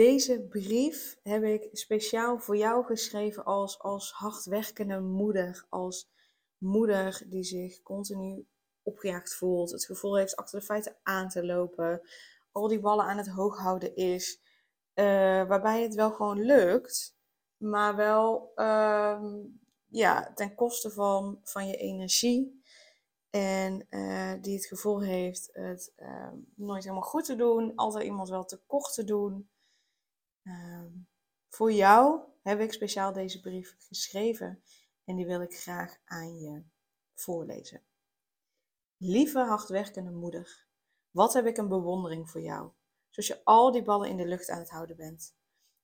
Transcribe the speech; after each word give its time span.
Deze 0.00 0.40
brief 0.40 1.18
heb 1.22 1.42
ik 1.42 1.68
speciaal 1.72 2.38
voor 2.38 2.56
jou 2.56 2.84
geschreven 2.84 3.44
als, 3.44 3.78
als 3.78 4.12
hardwerkende 4.12 5.00
moeder. 5.00 5.66
Als 5.68 6.10
moeder 6.58 7.22
die 7.26 7.42
zich 7.42 7.82
continu 7.82 8.46
opgejaagd 8.82 9.34
voelt. 9.34 9.70
Het 9.70 9.84
gevoel 9.84 10.16
heeft 10.16 10.36
achter 10.36 10.58
de 10.58 10.64
feiten 10.64 10.96
aan 11.02 11.28
te 11.28 11.46
lopen. 11.46 12.00
Al 12.52 12.68
die 12.68 12.80
ballen 12.80 13.04
aan 13.04 13.16
het 13.16 13.28
hoog 13.28 13.58
houden 13.58 13.96
is. 13.96 14.40
Uh, 14.94 15.04
waarbij 15.48 15.82
het 15.82 15.94
wel 15.94 16.10
gewoon 16.10 16.40
lukt. 16.40 17.16
Maar 17.56 17.96
wel 17.96 18.52
uh, 18.56 19.24
ja, 19.86 20.32
ten 20.34 20.54
koste 20.54 20.90
van, 20.90 21.40
van 21.42 21.66
je 21.66 21.76
energie. 21.76 22.62
En 23.30 23.86
uh, 23.90 24.32
die 24.40 24.54
het 24.54 24.66
gevoel 24.66 25.02
heeft 25.02 25.48
het 25.52 25.92
ehm, 25.96 26.36
nooit 26.54 26.82
helemaal 26.82 27.08
goed 27.08 27.24
te 27.24 27.36
doen. 27.36 27.72
Altijd 27.76 28.04
iemand 28.04 28.28
wel 28.28 28.44
tekort 28.44 28.94
te 28.94 29.04
doen. 29.04 29.48
Ehm, 30.42 30.92
voor 31.48 31.72
jou 31.72 32.20
heb 32.42 32.60
ik 32.60 32.72
speciaal 32.72 33.12
deze 33.12 33.40
brief 33.40 33.76
geschreven 33.78 34.62
en 35.04 35.16
die 35.16 35.26
wil 35.26 35.40
ik 35.40 35.56
graag 35.56 35.98
aan 36.04 36.38
je 36.38 36.62
voorlezen. 37.14 37.82
Lieve 38.96 39.38
hardwerkende 39.38 40.10
moeder, 40.10 40.66
wat 41.10 41.32
heb 41.32 41.46
ik 41.46 41.56
een 41.56 41.68
bewondering 41.68 42.30
voor 42.30 42.40
jou, 42.40 42.70
zoals 43.10 43.28
je 43.28 43.44
al 43.44 43.72
die 43.72 43.82
ballen 43.82 44.08
in 44.08 44.16
de 44.16 44.26
lucht 44.26 44.50
aan 44.50 44.58
het 44.58 44.70
houden 44.70 44.96
bent. 44.96 45.34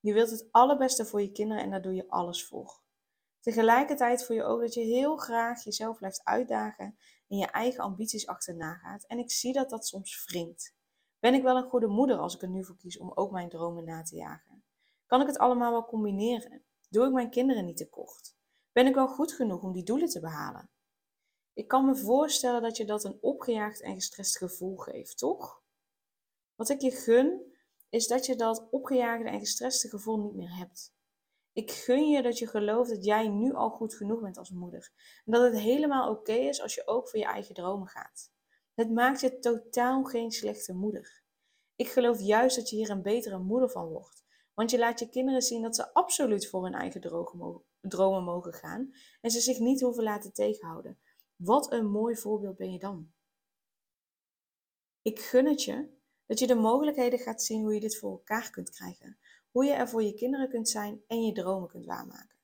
Je 0.00 0.12
wilt 0.12 0.30
het 0.30 0.48
allerbeste 0.50 1.04
voor 1.04 1.20
je 1.20 1.32
kinderen 1.32 1.62
en 1.62 1.70
daar 1.70 1.82
doe 1.82 1.94
je 1.94 2.08
alles 2.08 2.44
voor. 2.44 2.80
Tegelijkertijd 3.40 4.24
voel 4.24 4.36
je 4.36 4.44
ook 4.44 4.60
dat 4.60 4.74
je 4.74 4.80
heel 4.80 5.16
graag 5.16 5.64
jezelf 5.64 5.98
blijft 5.98 6.24
uitdagen 6.24 6.98
en 7.28 7.36
je 7.36 7.46
eigen 7.46 7.84
ambities 7.84 8.26
achterna 8.26 8.74
gaat. 8.74 9.04
En 9.06 9.18
ik 9.18 9.30
zie 9.30 9.52
dat 9.52 9.70
dat 9.70 9.86
soms 9.86 10.24
wringt. 10.24 10.74
Ben 11.22 11.34
ik 11.34 11.42
wel 11.42 11.56
een 11.56 11.68
goede 11.68 11.86
moeder 11.86 12.18
als 12.18 12.34
ik 12.34 12.42
er 12.42 12.48
nu 12.48 12.64
voor 12.64 12.76
kies 12.76 12.98
om 12.98 13.12
ook 13.14 13.30
mijn 13.30 13.48
dromen 13.48 13.84
na 13.84 14.02
te 14.02 14.16
jagen? 14.16 14.64
Kan 15.06 15.20
ik 15.20 15.26
het 15.26 15.38
allemaal 15.38 15.70
wel 15.70 15.84
combineren? 15.84 16.64
Doe 16.88 17.06
ik 17.06 17.12
mijn 17.12 17.30
kinderen 17.30 17.64
niet 17.64 17.76
tekort? 17.76 18.36
Ben 18.72 18.86
ik 18.86 18.94
wel 18.94 19.08
goed 19.08 19.32
genoeg 19.32 19.62
om 19.62 19.72
die 19.72 19.82
doelen 19.82 20.08
te 20.08 20.20
behalen? 20.20 20.70
Ik 21.52 21.68
kan 21.68 21.84
me 21.84 21.96
voorstellen 21.96 22.62
dat 22.62 22.76
je 22.76 22.84
dat 22.84 23.04
een 23.04 23.18
opgejaagd 23.20 23.80
en 23.80 23.94
gestrest 23.94 24.38
gevoel 24.38 24.76
geeft, 24.76 25.18
toch? 25.18 25.62
Wat 26.54 26.68
ik 26.68 26.80
je 26.80 26.90
gun, 26.90 27.54
is 27.88 28.06
dat 28.06 28.26
je 28.26 28.36
dat 28.36 28.68
opgejaagde 28.70 29.28
en 29.28 29.38
gestreste 29.38 29.88
gevoel 29.88 30.18
niet 30.18 30.34
meer 30.34 30.56
hebt. 30.56 30.94
Ik 31.52 31.70
gun 31.70 32.08
je 32.08 32.22
dat 32.22 32.38
je 32.38 32.46
gelooft 32.46 32.90
dat 32.90 33.04
jij 33.04 33.28
nu 33.28 33.54
al 33.54 33.70
goed 33.70 33.94
genoeg 33.94 34.20
bent 34.20 34.38
als 34.38 34.50
moeder. 34.50 34.92
En 35.24 35.32
dat 35.32 35.42
het 35.42 35.60
helemaal 35.60 36.10
oké 36.10 36.32
is 36.32 36.62
als 36.62 36.74
je 36.74 36.86
ook 36.86 37.08
voor 37.08 37.18
je 37.18 37.26
eigen 37.26 37.54
dromen 37.54 37.88
gaat. 37.88 38.31
Het 38.74 38.90
maakt 38.90 39.20
je 39.20 39.38
totaal 39.38 40.04
geen 40.04 40.30
slechte 40.30 40.74
moeder. 40.74 41.22
Ik 41.76 41.88
geloof 41.88 42.20
juist 42.20 42.56
dat 42.56 42.70
je 42.70 42.76
hier 42.76 42.90
een 42.90 43.02
betere 43.02 43.38
moeder 43.38 43.70
van 43.70 43.88
wordt. 43.88 44.24
Want 44.54 44.70
je 44.70 44.78
laat 44.78 44.98
je 44.98 45.08
kinderen 45.08 45.42
zien 45.42 45.62
dat 45.62 45.76
ze 45.76 45.94
absoluut 45.94 46.48
voor 46.48 46.64
hun 46.64 46.74
eigen 46.74 47.00
dromen 47.80 48.24
mogen 48.24 48.52
gaan 48.52 48.94
en 49.20 49.30
ze 49.30 49.40
zich 49.40 49.58
niet 49.58 49.80
hoeven 49.80 50.02
laten 50.02 50.32
tegenhouden. 50.32 50.98
Wat 51.36 51.72
een 51.72 51.90
mooi 51.90 52.16
voorbeeld 52.16 52.56
ben 52.56 52.72
je 52.72 52.78
dan. 52.78 53.12
Ik 55.02 55.20
gun 55.20 55.46
het 55.46 55.62
je 55.62 55.88
dat 56.26 56.38
je 56.38 56.46
de 56.46 56.54
mogelijkheden 56.54 57.18
gaat 57.18 57.42
zien 57.42 57.62
hoe 57.62 57.74
je 57.74 57.80
dit 57.80 57.98
voor 57.98 58.10
elkaar 58.10 58.50
kunt 58.50 58.70
krijgen. 58.70 59.18
Hoe 59.50 59.64
je 59.64 59.72
er 59.72 59.88
voor 59.88 60.02
je 60.02 60.14
kinderen 60.14 60.48
kunt 60.48 60.68
zijn 60.68 61.02
en 61.06 61.24
je 61.24 61.32
dromen 61.32 61.68
kunt 61.68 61.86
waarmaken. 61.86 62.36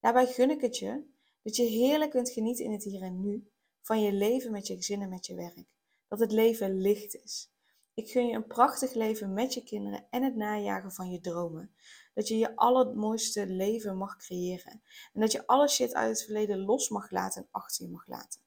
Daarbij 0.00 0.26
gun 0.26 0.50
ik 0.50 0.60
het 0.60 0.78
je 0.78 1.04
dat 1.42 1.56
je 1.56 1.62
heerlijk 1.62 2.10
kunt 2.10 2.30
genieten 2.30 2.64
in 2.64 2.72
het 2.72 2.84
hier 2.84 3.02
en 3.02 3.20
nu 3.20 3.50
van 3.88 4.00
je 4.00 4.12
leven 4.12 4.52
met 4.52 4.66
je 4.66 4.74
gezin 4.74 5.02
en 5.02 5.08
met 5.08 5.26
je 5.26 5.34
werk. 5.34 5.66
Dat 6.08 6.18
het 6.18 6.32
leven 6.32 6.80
licht 6.80 7.14
is. 7.14 7.52
Ik 7.94 8.10
gun 8.10 8.26
je 8.26 8.34
een 8.34 8.46
prachtig 8.46 8.92
leven 8.94 9.32
met 9.32 9.54
je 9.54 9.64
kinderen 9.64 10.06
en 10.10 10.22
het 10.22 10.36
najagen 10.36 10.92
van 10.92 11.10
je 11.10 11.20
dromen. 11.20 11.74
Dat 12.14 12.28
je 12.28 12.38
je 12.38 12.56
allermooiste 12.56 13.46
leven 13.46 13.96
mag 13.96 14.16
creëren. 14.16 14.82
En 15.12 15.20
dat 15.20 15.32
je 15.32 15.46
alle 15.46 15.68
shit 15.68 15.94
uit 15.94 16.08
het 16.08 16.24
verleden 16.24 16.58
los 16.58 16.88
mag 16.88 17.10
laten 17.10 17.42
en 17.42 17.48
achter 17.50 17.84
je 17.84 17.90
mag 17.90 18.06
laten. 18.06 18.40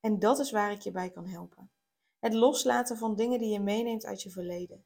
En 0.00 0.18
dat 0.18 0.38
is 0.38 0.50
waar 0.50 0.72
ik 0.72 0.80
je 0.80 0.90
bij 0.90 1.10
kan 1.10 1.26
helpen. 1.26 1.70
Het 2.18 2.34
loslaten 2.34 2.96
van 2.96 3.16
dingen 3.16 3.38
die 3.38 3.52
je 3.52 3.60
meeneemt 3.60 4.04
uit 4.04 4.22
je 4.22 4.30
verleden. 4.30 4.84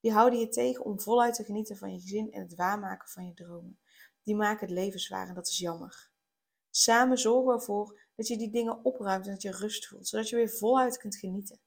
Die 0.00 0.12
houden 0.12 0.38
je 0.38 0.48
tegen 0.48 0.84
om 0.84 1.00
voluit 1.00 1.34
te 1.34 1.44
genieten 1.44 1.76
van 1.76 1.92
je 1.92 2.00
gezin 2.00 2.32
en 2.32 2.42
het 2.42 2.54
waarmaken 2.54 3.08
van 3.08 3.26
je 3.26 3.34
dromen. 3.34 3.80
Die 4.22 4.36
maken 4.36 4.66
het 4.66 4.76
leven 4.76 5.00
zwaar 5.00 5.28
en 5.28 5.34
dat 5.34 5.48
is 5.48 5.58
jammer. 5.58 6.10
Samen 6.70 7.18
zorgen 7.18 7.46
we 7.46 7.52
ervoor 7.52 8.08
dat 8.20 8.28
je 8.28 8.36
die 8.36 8.50
dingen 8.50 8.84
opruimt 8.84 9.26
en 9.26 9.32
dat 9.32 9.42
je 9.42 9.50
rust 9.50 9.86
voelt, 9.86 10.08
zodat 10.08 10.28
je 10.28 10.36
weer 10.36 10.50
voluit 10.50 10.96
kunt 10.96 11.16
genieten. 11.16 11.60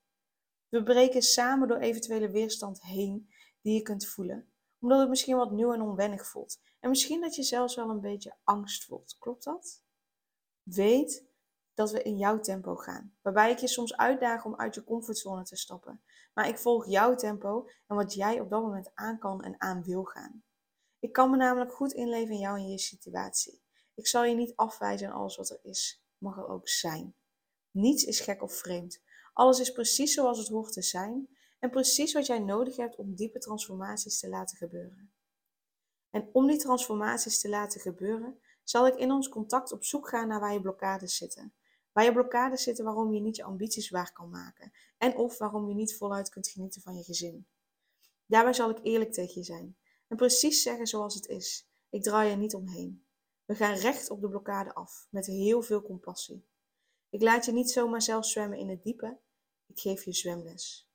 We 0.69 0.83
breken 0.83 1.21
samen 1.21 1.67
door 1.67 1.77
eventuele 1.77 2.29
weerstand 2.29 2.81
heen 2.81 3.29
die 3.61 3.73
je 3.73 3.81
kunt 3.81 4.07
voelen, 4.07 4.53
omdat 4.79 4.99
het 4.99 5.09
misschien 5.09 5.35
wat 5.35 5.51
nieuw 5.51 5.73
en 5.73 5.81
onwennig 5.81 6.27
voelt. 6.27 6.59
En 6.79 6.89
misschien 6.89 7.21
dat 7.21 7.35
je 7.35 7.43
zelfs 7.43 7.75
wel 7.75 7.89
een 7.89 8.01
beetje 8.01 8.35
angst 8.43 8.85
voelt. 8.85 9.15
Klopt 9.19 9.43
dat? 9.43 9.83
Weet 10.63 11.25
dat 11.73 11.91
we 11.91 12.01
in 12.01 12.17
jouw 12.17 12.39
tempo 12.39 12.75
gaan, 12.75 13.15
waarbij 13.21 13.51
ik 13.51 13.57
je 13.57 13.67
soms 13.67 13.97
uitdaag 13.97 14.45
om 14.45 14.55
uit 14.55 14.75
je 14.75 14.83
comfortzone 14.83 15.43
te 15.43 15.55
stappen. 15.55 16.03
Maar 16.33 16.47
ik 16.47 16.57
volg 16.57 16.87
jouw 16.87 17.15
tempo 17.15 17.67
en 17.87 17.95
wat 17.95 18.13
jij 18.13 18.39
op 18.39 18.49
dat 18.49 18.61
moment 18.61 18.91
aan 18.93 19.19
kan 19.19 19.43
en 19.43 19.61
aan 19.61 19.83
wil 19.83 20.03
gaan. 20.03 20.43
Ik 20.99 21.13
kan 21.13 21.29
me 21.29 21.37
namelijk 21.37 21.73
goed 21.73 21.93
inleven 21.93 22.33
in 22.33 22.39
jou 22.39 22.57
en 22.57 22.69
je 22.69 22.79
situatie. 22.79 23.61
Ik 23.93 24.07
zal 24.07 24.23
je 24.23 24.35
niet 24.35 24.55
afwijzen 24.55 25.07
in 25.07 25.13
alles 25.13 25.35
wat 25.35 25.49
er 25.49 25.59
is 25.61 26.02
mag 26.23 26.37
er 26.37 26.47
ook 26.47 26.67
zijn. 26.69 27.15
Niets 27.71 28.03
is 28.03 28.19
gek 28.19 28.41
of 28.41 28.53
vreemd. 28.53 29.01
Alles 29.33 29.59
is 29.59 29.71
precies 29.71 30.13
zoals 30.13 30.37
het 30.37 30.47
hoort 30.47 30.73
te 30.73 30.81
zijn 30.81 31.29
en 31.59 31.69
precies 31.69 32.13
wat 32.13 32.25
jij 32.25 32.39
nodig 32.39 32.75
hebt 32.75 32.95
om 32.95 33.15
diepe 33.15 33.39
transformaties 33.39 34.19
te 34.19 34.29
laten 34.29 34.57
gebeuren. 34.57 35.13
En 36.09 36.29
om 36.31 36.47
die 36.47 36.57
transformaties 36.57 37.39
te 37.39 37.49
laten 37.49 37.81
gebeuren, 37.81 38.39
zal 38.63 38.87
ik 38.87 38.95
in 38.95 39.11
ons 39.11 39.29
contact 39.29 39.71
op 39.71 39.83
zoek 39.83 40.09
gaan 40.09 40.27
naar 40.27 40.39
waar 40.39 40.53
je 40.53 40.61
blokkades 40.61 41.15
zitten. 41.15 41.53
Waar 41.91 42.03
je 42.03 42.11
blokkades 42.11 42.63
zitten 42.63 42.85
waarom 42.85 43.13
je 43.13 43.21
niet 43.21 43.35
je 43.35 43.43
ambities 43.43 43.89
waar 43.89 44.13
kan 44.13 44.29
maken 44.29 44.71
en 44.97 45.15
of 45.15 45.37
waarom 45.37 45.67
je 45.67 45.75
niet 45.75 45.97
voluit 45.97 46.29
kunt 46.29 46.47
genieten 46.47 46.81
van 46.81 46.95
je 46.95 47.03
gezin. 47.03 47.47
Daarbij 48.25 48.53
zal 48.53 48.69
ik 48.69 48.79
eerlijk 48.83 49.11
tegen 49.11 49.33
je 49.33 49.43
zijn 49.43 49.77
en 50.07 50.17
precies 50.17 50.61
zeggen 50.61 50.87
zoals 50.87 51.15
het 51.15 51.27
is. 51.27 51.67
Ik 51.89 52.03
draai 52.03 52.31
er 52.31 52.37
niet 52.37 52.55
omheen. 52.55 53.02
We 53.45 53.55
gaan 53.55 53.75
recht 53.75 54.09
op 54.09 54.21
de 54.21 54.29
blokkade 54.29 54.73
af, 54.73 55.07
met 55.09 55.25
heel 55.25 55.61
veel 55.61 55.81
compassie. 55.81 56.45
Ik 57.09 57.21
laat 57.21 57.45
je 57.45 57.51
niet 57.51 57.71
zomaar 57.71 58.01
zelf 58.01 58.25
zwemmen 58.25 58.57
in 58.57 58.69
het 58.69 58.83
diepe, 58.83 59.17
ik 59.67 59.79
geef 59.79 60.03
je 60.03 60.13
zwemles. 60.13 60.89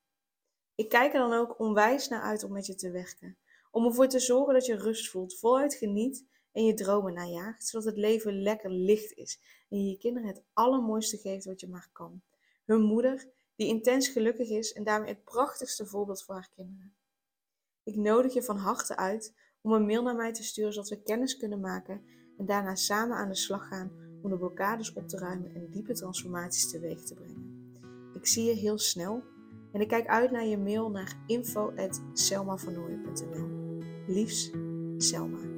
Ik 0.75 0.89
kijk 0.89 1.13
er 1.13 1.19
dan 1.19 1.33
ook 1.33 1.59
onwijs 1.59 2.09
naar 2.09 2.23
uit 2.23 2.43
om 2.43 2.53
met 2.53 2.67
je 2.67 2.75
te 2.75 2.91
werken, 2.91 3.39
om 3.71 3.85
ervoor 3.85 4.09
te 4.09 4.19
zorgen 4.19 4.55
dat 4.55 4.67
je 4.67 4.77
rust 4.77 5.11
voelt, 5.11 5.39
voluit 5.39 5.75
geniet 5.75 6.27
en 6.53 6.65
je 6.65 6.75
dromen 6.75 7.13
najaagt, 7.13 7.67
zodat 7.67 7.87
het 7.87 7.97
leven 7.97 8.43
lekker 8.43 8.71
licht 8.71 9.13
is 9.13 9.41
en 9.69 9.79
je 9.79 9.91
je 9.91 9.99
kinderen 9.99 10.29
het 10.29 10.43
allermooiste 10.53 11.17
geeft 11.17 11.45
wat 11.45 11.61
je 11.61 11.69
maar 11.69 11.89
kan. 11.93 12.23
Hun 12.65 12.83
moeder, 12.83 13.29
die 13.57 13.69
intens 13.69 14.09
gelukkig 14.09 14.49
is 14.49 14.73
en 14.73 14.85
daarmee 14.85 15.09
het 15.09 15.25
prachtigste 15.25 15.87
voorbeeld 15.87 16.25
voor 16.25 16.35
haar 16.35 16.51
kinderen. 16.55 16.95
Ik 17.83 17.97
nodig 17.97 18.35
je 18.35 18.43
van 18.43 18.57
harte 18.57 18.97
uit 18.97 19.35
om 19.61 19.73
een 19.73 19.87
mail 19.87 20.03
naar 20.03 20.17
mij 20.17 20.33
te 20.33 20.43
sturen 20.43 20.73
zodat 20.73 20.89
we 20.89 21.03
kennis 21.03 21.37
kunnen 21.37 21.61
maken 21.61 22.05
en 22.39 22.47
daarna 22.47 22.75
samen 22.75 23.17
aan 23.17 23.29
de 23.29 23.35
slag 23.35 23.69
gaan 23.69 23.91
om 24.23 24.31
de 24.31 24.37
blokkades 24.37 24.93
op 24.93 25.09
te 25.09 25.19
ruimen 25.19 25.55
en 25.55 25.69
diepe 25.71 25.93
transformaties 25.93 26.71
teweeg 26.71 27.03
te 27.03 27.15
brengen. 27.15 27.73
Ik 28.15 28.27
zie 28.27 28.45
je 28.45 28.55
heel 28.55 28.79
snel 28.79 29.23
en 29.73 29.81
ik 29.81 29.89
kijk 29.89 30.07
uit 30.07 30.31
naar 30.31 30.47
je 30.47 30.59
mail 30.59 30.91
naar 30.91 31.17
info.selmavanooien.nl 31.27 33.49
Liefs, 34.07 34.51
Selma. 34.97 35.58